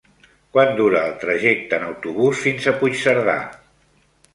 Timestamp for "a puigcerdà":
2.69-3.41